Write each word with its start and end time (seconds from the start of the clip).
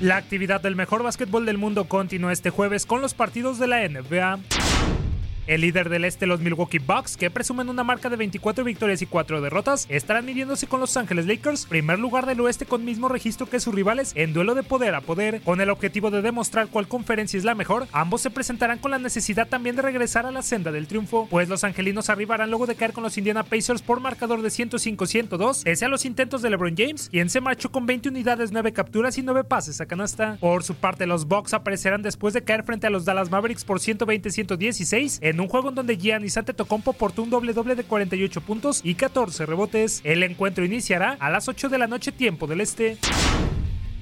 La 0.00 0.16
actividad 0.16 0.60
del 0.60 0.76
mejor 0.76 1.02
básquetbol 1.02 1.44
del 1.44 1.58
mundo 1.58 1.84
continúa 1.84 2.32
este 2.32 2.50
jueves 2.50 2.86
con 2.86 3.02
los 3.02 3.12
partidos 3.14 3.58
de 3.58 3.66
la 3.66 3.86
NBA. 3.86 4.38
El 5.46 5.62
líder 5.62 5.88
del 5.88 6.04
este, 6.04 6.26
los 6.26 6.40
Milwaukee 6.40 6.78
Bucks, 6.78 7.16
que 7.16 7.30
presumen 7.30 7.68
una 7.68 7.84
marca 7.84 8.08
de 8.08 8.16
24 8.16 8.64
victorias 8.64 9.02
y 9.02 9.06
4 9.06 9.40
derrotas, 9.40 9.86
estarán 9.88 10.24
midiéndose 10.24 10.66
con 10.66 10.80
Los 10.80 10.96
Ángeles 10.96 11.26
Lakers, 11.26 11.66
primer 11.66 11.98
lugar 11.98 12.26
del 12.26 12.40
oeste 12.40 12.66
con 12.66 12.84
mismo 12.84 13.08
registro 13.08 13.48
que 13.48 13.60
sus 13.60 13.74
rivales 13.74 14.12
en 14.14 14.32
duelo 14.32 14.54
de 14.54 14.62
poder 14.62 14.94
a 14.94 15.00
poder. 15.00 15.40
Con 15.42 15.60
el 15.60 15.70
objetivo 15.70 16.10
de 16.10 16.22
demostrar 16.22 16.68
cuál 16.68 16.88
conferencia 16.88 17.38
es 17.38 17.44
la 17.44 17.54
mejor, 17.54 17.86
ambos 17.92 18.20
se 18.20 18.30
presentarán 18.30 18.78
con 18.78 18.90
la 18.90 18.98
necesidad 18.98 19.48
también 19.48 19.76
de 19.76 19.82
regresar 19.82 20.26
a 20.26 20.30
la 20.30 20.42
senda 20.42 20.72
del 20.72 20.86
triunfo, 20.86 21.26
pues 21.30 21.48
los 21.48 21.64
angelinos 21.64 22.10
arribarán 22.10 22.50
luego 22.50 22.66
de 22.66 22.74
caer 22.74 22.92
con 22.92 23.02
los 23.02 23.18
Indiana 23.18 23.42
Pacers 23.42 23.82
por 23.82 24.00
marcador 24.00 24.42
de 24.42 24.48
105-102, 24.48 25.64
pese 25.64 25.84
a 25.84 25.88
los 25.88 26.04
intentos 26.04 26.42
de 26.42 26.50
LeBron 26.50 26.74
James, 26.76 27.08
quien 27.10 27.30
se 27.30 27.40
marchó 27.40 27.70
con 27.70 27.86
20 27.86 28.08
unidades, 28.08 28.52
9 28.52 28.72
capturas 28.72 29.18
y 29.18 29.22
9 29.22 29.44
pases 29.44 29.80
a 29.80 29.86
canasta. 29.86 30.36
Por 30.40 30.62
su 30.62 30.74
parte, 30.74 31.06
los 31.06 31.26
Bucks 31.26 31.54
aparecerán 31.54 32.02
después 32.02 32.34
de 32.34 32.44
caer 32.44 32.64
frente 32.64 32.86
a 32.86 32.90
los 32.90 33.04
Dallas 33.04 33.30
Mavericks 33.30 33.64
por 33.64 33.80
120-116 33.80 35.18
en 35.30 35.40
un 35.40 35.48
juego 35.48 35.70
en 35.70 35.74
donde 35.76 35.96
Giannis 35.96 36.36
Antetokounmpo 36.36 36.92
portó 36.92 37.22
un 37.22 37.30
doble 37.30 37.52
doble 37.52 37.74
de 37.74 37.84
48 37.84 38.40
puntos 38.40 38.80
y 38.84 38.94
14 38.94 39.46
rebotes. 39.46 40.00
El 40.04 40.22
encuentro 40.22 40.64
iniciará 40.64 41.16
a 41.20 41.30
las 41.30 41.48
8 41.48 41.68
de 41.68 41.78
la 41.78 41.86
noche 41.86 42.12
tiempo 42.12 42.46
del 42.46 42.60
este. 42.60 42.98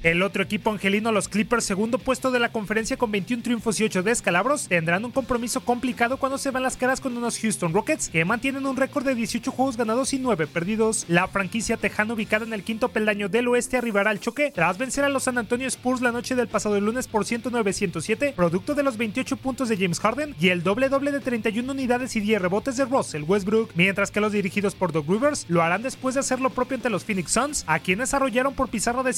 El 0.01 0.23
otro 0.23 0.41
equipo 0.41 0.71
angelino, 0.71 1.11
los 1.11 1.27
Clippers, 1.27 1.65
segundo 1.65 1.97
puesto 1.97 2.31
de 2.31 2.39
la 2.39 2.53
conferencia 2.53 2.95
con 2.95 3.11
21 3.11 3.43
triunfos 3.43 3.81
y 3.81 3.83
8 3.83 4.01
descalabros, 4.01 4.69
tendrán 4.69 5.03
un 5.03 5.11
compromiso 5.11 5.59
complicado 5.59 6.15
cuando 6.15 6.37
se 6.37 6.51
van 6.51 6.63
las 6.63 6.77
caras 6.77 7.01
con 7.01 7.17
unos 7.17 7.37
Houston 7.37 7.73
Rockets 7.73 8.07
que 8.07 8.23
mantienen 8.23 8.65
un 8.65 8.77
récord 8.77 9.05
de 9.05 9.13
18 9.13 9.51
juegos 9.51 9.75
ganados 9.75 10.13
y 10.13 10.19
9 10.19 10.47
perdidos. 10.47 11.03
La 11.09 11.27
franquicia 11.27 11.75
tejana 11.75 12.13
ubicada 12.13 12.45
en 12.45 12.53
el 12.53 12.63
quinto 12.63 12.87
peldaño 12.87 13.27
del 13.27 13.49
oeste 13.49 13.75
arribará 13.75 14.11
al 14.11 14.21
choque 14.21 14.53
tras 14.55 14.77
vencer 14.77 15.03
a 15.03 15.09
los 15.09 15.23
San 15.23 15.37
Antonio 15.37 15.67
Spurs 15.67 15.99
la 15.99 16.13
noche 16.13 16.33
del 16.33 16.47
pasado 16.47 16.79
lunes 16.79 17.09
por 17.09 17.25
109-107, 17.25 18.33
producto 18.35 18.75
de 18.75 18.83
los 18.83 18.95
28 18.95 19.35
puntos 19.35 19.67
de 19.67 19.75
James 19.75 19.99
Harden 19.99 20.33
y 20.39 20.47
el 20.47 20.63
doble 20.63 20.87
doble 20.87 21.11
de 21.11 21.19
31 21.19 21.69
unidades 21.69 22.15
y 22.15 22.21
10 22.21 22.41
rebotes 22.41 22.77
de 22.77 22.85
Russell 22.85 23.23
Westbrook, 23.23 23.71
mientras 23.75 24.11
que 24.11 24.21
los 24.21 24.31
dirigidos 24.31 24.75
por 24.75 24.93
Doug 24.93 25.09
Rivers 25.09 25.45
lo 25.49 25.61
harán 25.61 25.83
después 25.83 26.15
de 26.15 26.21
hacer 26.21 26.39
lo 26.39 26.51
propio 26.51 26.75
ante 26.75 26.89
los 26.89 27.03
Phoenix 27.03 27.31
Suns, 27.33 27.65
a 27.67 27.79
quienes 27.79 28.13
arrollaron 28.13 28.53
por 28.53 28.69
pizarra 28.69 29.03
de 29.03 29.11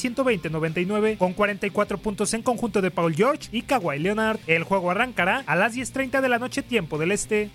120-99 0.72 1.18
con 1.18 1.32
44 1.32 1.98
puntos 1.98 2.34
en 2.34 2.42
conjunto 2.42 2.80
de 2.80 2.90
Paul 2.90 3.14
George 3.14 3.48
y 3.52 3.62
Kawhi 3.62 3.98
Leonard. 3.98 4.40
El 4.46 4.64
juego 4.64 4.90
arrancará 4.90 5.42
a 5.46 5.56
las 5.56 5.74
10.30 5.74 6.20
de 6.20 6.28
la 6.28 6.38
noche 6.38 6.62
tiempo 6.62 6.98
del 6.98 7.12
este. 7.12 7.50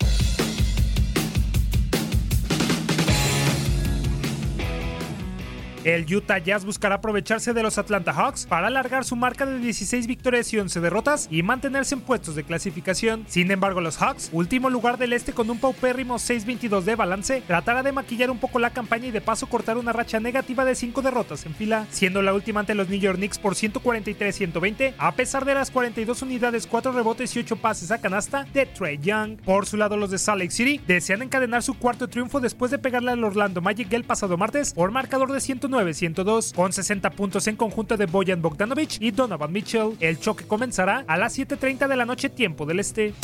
El 5.88 6.04
Utah 6.14 6.36
Jazz 6.36 6.66
buscará 6.66 6.96
aprovecharse 6.96 7.54
de 7.54 7.62
los 7.62 7.78
Atlanta 7.78 8.12
Hawks 8.12 8.44
para 8.44 8.66
alargar 8.66 9.06
su 9.06 9.16
marca 9.16 9.46
de 9.46 9.58
16 9.58 10.06
victorias 10.06 10.52
y 10.52 10.58
11 10.58 10.80
derrotas 10.80 11.28
y 11.30 11.42
mantenerse 11.42 11.94
en 11.94 12.02
puestos 12.02 12.34
de 12.34 12.44
clasificación. 12.44 13.24
Sin 13.26 13.50
embargo, 13.50 13.80
los 13.80 13.96
Hawks, 13.96 14.28
último 14.32 14.68
lugar 14.68 14.98
del 14.98 15.14
este 15.14 15.32
con 15.32 15.48
un 15.48 15.58
paupérrimo 15.58 16.16
6-22 16.16 16.82
de 16.82 16.94
balance, 16.94 17.42
tratará 17.46 17.82
de 17.82 17.92
maquillar 17.92 18.30
un 18.30 18.36
poco 18.36 18.58
la 18.58 18.68
campaña 18.68 19.06
y 19.06 19.12
de 19.12 19.22
paso 19.22 19.46
cortar 19.46 19.78
una 19.78 19.94
racha 19.94 20.20
negativa 20.20 20.66
de 20.66 20.74
5 20.74 21.00
derrotas 21.00 21.46
en 21.46 21.54
fila, 21.54 21.86
siendo 21.90 22.20
la 22.20 22.34
última 22.34 22.60
ante 22.60 22.74
los 22.74 22.90
New 22.90 23.00
York 23.00 23.16
Knicks 23.16 23.38
por 23.38 23.54
143-120, 23.54 24.92
a 24.98 25.12
pesar 25.12 25.46
de 25.46 25.54
las 25.54 25.70
42 25.70 26.20
unidades, 26.20 26.66
4 26.66 26.92
rebotes 26.92 27.34
y 27.34 27.38
8 27.38 27.56
pases 27.56 27.92
a 27.92 27.98
canasta 28.02 28.44
de 28.52 28.66
Trey 28.66 28.98
Young. 28.98 29.38
Por 29.40 29.64
su 29.64 29.78
lado, 29.78 29.96
los 29.96 30.10
de 30.10 30.18
Salt 30.18 30.40
Lake 30.40 30.50
City 30.50 30.82
desean 30.86 31.22
encadenar 31.22 31.62
su 31.62 31.78
cuarto 31.78 32.08
triunfo 32.08 32.40
después 32.40 32.70
de 32.70 32.78
pegarle 32.78 33.12
al 33.12 33.24
Orlando 33.24 33.62
Magic 33.62 33.90
el 33.94 34.04
pasado 34.04 34.36
martes 34.36 34.74
por 34.74 34.90
marcador 34.90 35.32
de 35.32 35.40
109 35.40 35.77
102 35.94 36.52
con 36.52 36.72
60 36.72 37.10
puntos 37.10 37.46
en 37.46 37.56
conjunto 37.56 37.96
de 37.96 38.06
Boyan 38.06 38.42
Bogdanovich 38.42 38.98
y 39.00 39.10
Donovan 39.10 39.52
Mitchell. 39.52 39.96
El 40.00 40.18
choque 40.18 40.44
comenzará 40.46 41.04
a 41.06 41.16
las 41.16 41.38
7.30 41.38 41.88
de 41.88 41.96
la 41.96 42.04
noche 42.04 42.28
tiempo 42.28 42.66
del 42.66 42.80
este. 42.80 43.14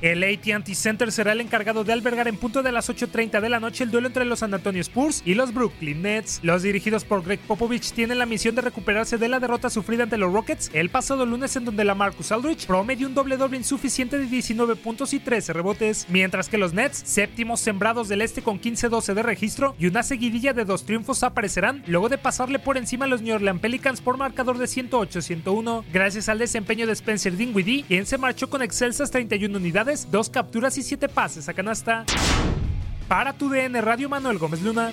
El 0.00 0.22
AT&T 0.22 0.76
Center 0.76 1.10
será 1.10 1.32
el 1.32 1.40
encargado 1.40 1.82
de 1.82 1.92
albergar 1.92 2.28
en 2.28 2.36
punto 2.36 2.62
de 2.62 2.70
las 2.70 2.88
8.30 2.88 3.40
de 3.40 3.48
la 3.48 3.58
noche 3.58 3.82
el 3.82 3.90
duelo 3.90 4.06
entre 4.06 4.24
los 4.24 4.38
San 4.38 4.54
Antonio 4.54 4.80
Spurs 4.80 5.22
y 5.24 5.34
los 5.34 5.52
Brooklyn 5.52 6.02
Nets. 6.02 6.38
Los 6.44 6.62
dirigidos 6.62 7.04
por 7.04 7.24
Greg 7.24 7.40
Popovich 7.40 7.90
tienen 7.90 8.18
la 8.18 8.26
misión 8.26 8.54
de 8.54 8.62
recuperarse 8.62 9.18
de 9.18 9.28
la 9.28 9.40
derrota 9.40 9.70
sufrida 9.70 10.04
ante 10.04 10.16
los 10.16 10.32
Rockets 10.32 10.70
el 10.72 10.88
pasado 10.88 11.26
lunes 11.26 11.56
en 11.56 11.64
donde 11.64 11.84
la 11.84 11.96
Marcus 11.96 12.30
Aldridge 12.30 12.66
promedió 12.66 13.08
un 13.08 13.14
doble 13.14 13.36
doble 13.36 13.56
insuficiente 13.56 14.18
de 14.18 14.26
19 14.26 14.76
puntos 14.76 15.12
y 15.14 15.18
13 15.18 15.52
rebotes, 15.52 16.06
mientras 16.08 16.48
que 16.48 16.58
los 16.58 16.74
Nets, 16.74 17.02
séptimos 17.04 17.58
sembrados 17.58 18.08
del 18.08 18.22
este 18.22 18.40
con 18.40 18.60
15-12 18.60 19.14
de 19.14 19.22
registro 19.24 19.74
y 19.80 19.86
una 19.86 20.04
seguidilla 20.04 20.52
de 20.52 20.64
dos 20.64 20.84
triunfos 20.84 21.24
aparecerán 21.24 21.82
luego 21.88 22.08
de 22.08 22.18
pasarle 22.18 22.60
por 22.60 22.76
encima 22.76 23.06
a 23.06 23.08
los 23.08 23.20
New 23.20 23.34
Orleans 23.34 23.60
Pelicans 23.60 24.00
por 24.00 24.16
marcador 24.16 24.58
de 24.58 24.66
108-101, 24.66 25.82
gracias 25.92 26.28
al 26.28 26.38
desempeño 26.38 26.86
de 26.86 26.92
Spencer 26.92 27.36
Dinwiddie, 27.36 27.82
quien 27.82 28.06
se 28.06 28.16
marchó 28.16 28.48
con 28.48 28.62
excelsas 28.62 29.10
31 29.10 29.56
unidades 29.56 29.87
dos 30.10 30.28
capturas 30.28 30.76
y 30.76 30.82
siete 30.82 31.08
pases 31.08 31.48
a 31.48 31.54
canasta. 31.54 32.04
Para 33.08 33.32
tu 33.32 33.48
DN 33.48 33.80
Radio 33.80 34.08
Manuel 34.08 34.38
Gómez 34.38 34.60
Luna. 34.60 34.92